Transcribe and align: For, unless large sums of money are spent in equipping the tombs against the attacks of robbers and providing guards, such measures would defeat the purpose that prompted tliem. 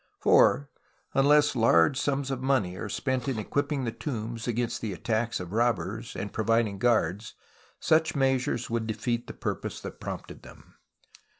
For, 0.19 0.67
unless 1.13 1.55
large 1.55 1.95
sums 1.95 2.31
of 2.31 2.41
money 2.41 2.75
are 2.75 2.89
spent 2.89 3.27
in 3.27 3.37
equipping 3.37 3.83
the 3.83 3.91
tombs 3.91 4.47
against 4.47 4.81
the 4.81 4.93
attacks 4.93 5.39
of 5.39 5.53
robbers 5.53 6.15
and 6.15 6.33
providing 6.33 6.79
guards, 6.79 7.35
such 7.79 8.15
measures 8.15 8.67
would 8.67 8.87
defeat 8.87 9.27
the 9.27 9.33
purpose 9.33 9.79
that 9.81 9.99
prompted 9.99 10.41
tliem. 10.41 10.73